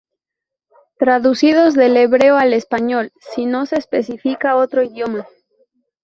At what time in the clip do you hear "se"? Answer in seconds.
3.67-3.75